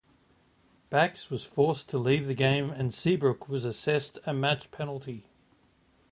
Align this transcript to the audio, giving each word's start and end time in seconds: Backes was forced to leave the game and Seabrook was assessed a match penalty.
Backes 0.89 1.29
was 1.29 1.43
forced 1.45 1.87
to 1.89 1.99
leave 1.99 2.25
the 2.25 2.33
game 2.33 2.71
and 2.71 2.91
Seabrook 2.91 3.47
was 3.47 3.65
assessed 3.65 4.17
a 4.25 4.33
match 4.33 4.71
penalty. 4.71 5.27